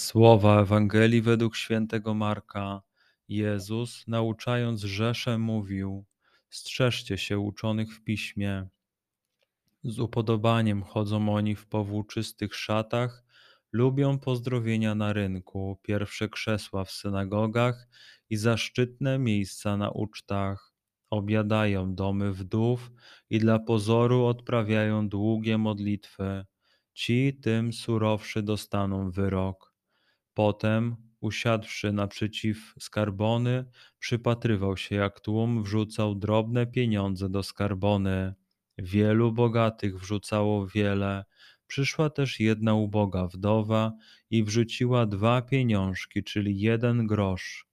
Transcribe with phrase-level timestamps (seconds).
[0.00, 2.82] Słowa Ewangelii według świętego Marka.
[3.28, 6.04] Jezus, nauczając Rzeszę, mówił:
[6.50, 8.68] Strzeżcie się uczonych w piśmie.
[9.84, 13.24] Z upodobaniem chodzą oni w powłóczystych szatach,
[13.72, 17.88] lubią pozdrowienia na rynku, pierwsze krzesła w synagogach
[18.30, 20.72] i zaszczytne miejsca na ucztach.
[21.10, 22.90] Obiadają domy wdów
[23.30, 26.46] i dla pozoru odprawiają długie modlitwy.
[26.94, 29.69] Ci tym surowszy dostaną wyrok.
[30.40, 33.64] Potem usiadłszy naprzeciw skarbony,
[33.98, 38.34] przypatrywał się, jak tłum wrzucał drobne pieniądze do skarbony.
[38.78, 41.24] Wielu bogatych wrzucało wiele.
[41.66, 43.92] Przyszła też jedna uboga wdowa
[44.30, 47.66] i wrzuciła dwa pieniążki, czyli jeden grosz.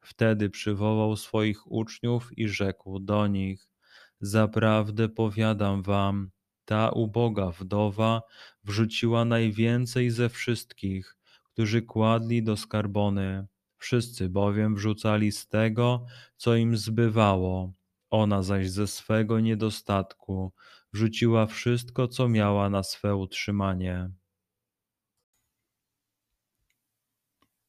[0.00, 3.72] Wtedy przywołał swoich uczniów i rzekł do nich:
[4.20, 6.30] Zaprawdę powiadam wam,
[6.64, 8.22] ta uboga wdowa
[8.64, 11.19] wrzuciła najwięcej ze wszystkich
[11.60, 13.46] którzy kładli do skarbony.
[13.78, 17.72] Wszyscy bowiem wrzucali z tego, co im zbywało.
[18.10, 20.52] Ona zaś ze swego niedostatku
[20.92, 24.10] wrzuciła wszystko, co miała na swe utrzymanie.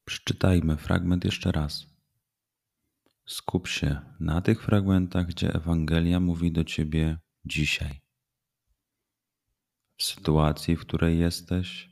[0.04, 1.86] Przeczytajmy fragment jeszcze raz.
[3.26, 8.00] Skup się na tych fragmentach, gdzie Ewangelia mówi do ciebie dzisiaj.
[9.96, 11.91] W sytuacji, w której jesteś,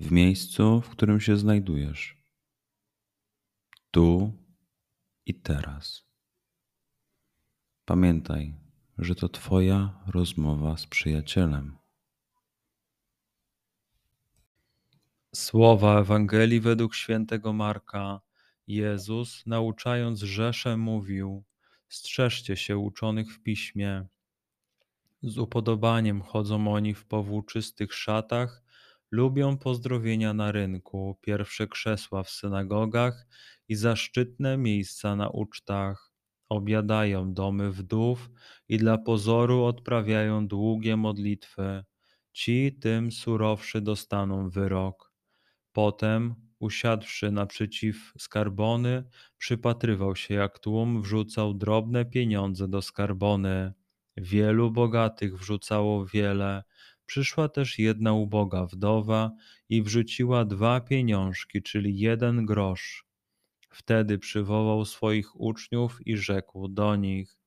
[0.00, 2.16] w miejscu, w którym się znajdujesz,
[3.90, 4.32] tu
[5.26, 6.04] i teraz.
[7.84, 8.54] Pamiętaj,
[8.98, 11.78] że to Twoja rozmowa z przyjacielem.
[15.34, 18.20] Słowa Ewangelii według świętego Marka.
[18.66, 21.44] Jezus, nauczając Rzeszę, mówił:
[21.88, 24.06] Strzeżcie się uczonych w piśmie.
[25.22, 28.62] Z upodobaniem chodzą oni w powłóczystych szatach
[29.10, 33.26] Lubią pozdrowienia na rynku, pierwsze krzesła w synagogach
[33.68, 36.12] i zaszczytne miejsca na ucztach.
[36.48, 38.30] Obiadają domy wdów
[38.68, 41.84] i dla pozoru odprawiają długie modlitwy.
[42.32, 45.12] Ci tym surowszy dostaną wyrok.
[45.72, 49.04] Potem, usiadłszy naprzeciw skarbony,
[49.38, 53.72] przypatrywał się, jak tłum wrzucał drobne pieniądze do skarbony.
[54.16, 56.62] Wielu bogatych wrzucało wiele,
[57.08, 59.32] Przyszła też jedna uboga wdowa
[59.68, 63.06] i wrzuciła dwa pieniążki, czyli jeden grosz.
[63.70, 67.38] Wtedy przywołał swoich uczniów i rzekł do nich: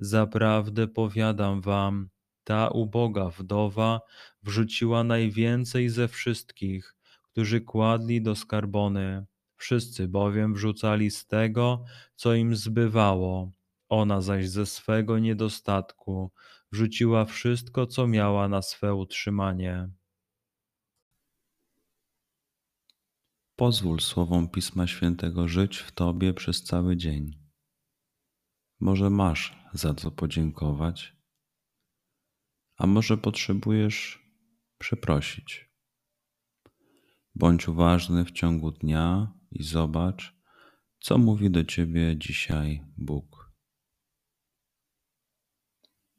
[0.00, 2.08] Zaprawdę powiadam wam,
[2.44, 4.00] ta uboga wdowa
[4.42, 9.26] wrzuciła najwięcej ze wszystkich, którzy kładli do skarbony.
[9.56, 13.52] Wszyscy bowiem wrzucali z tego, co im zbywało.
[13.88, 16.32] Ona zaś ze swego niedostatku
[16.72, 19.90] wrzuciła wszystko, co miała na swe utrzymanie.
[23.56, 27.38] Pozwól słowom Pisma Świętego żyć w Tobie przez cały dzień.
[28.80, 31.16] Może masz za co podziękować,
[32.76, 34.22] a może potrzebujesz
[34.78, 35.70] przeprosić.
[37.34, 40.36] Bądź uważny w ciągu dnia i zobacz,
[40.98, 43.37] co mówi do Ciebie dzisiaj Bóg.